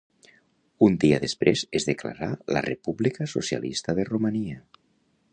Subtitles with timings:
[0.85, 4.59] Un dia després es declarà la República Socialista de Romania.